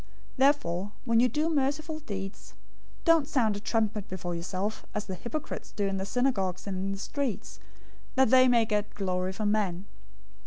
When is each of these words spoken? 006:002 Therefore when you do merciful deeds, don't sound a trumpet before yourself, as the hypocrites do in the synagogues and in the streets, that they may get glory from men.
006:002 0.01 0.07
Therefore 0.37 0.91
when 1.05 1.19
you 1.19 1.29
do 1.29 1.47
merciful 1.47 1.99
deeds, 1.99 2.55
don't 3.05 3.27
sound 3.27 3.55
a 3.55 3.59
trumpet 3.59 4.07
before 4.07 4.33
yourself, 4.33 4.83
as 4.95 5.05
the 5.05 5.13
hypocrites 5.13 5.71
do 5.73 5.85
in 5.85 5.97
the 5.97 6.07
synagogues 6.07 6.65
and 6.65 6.75
in 6.75 6.91
the 6.91 6.97
streets, 6.97 7.59
that 8.15 8.31
they 8.31 8.47
may 8.47 8.65
get 8.65 8.95
glory 8.95 9.31
from 9.31 9.51
men. 9.51 9.85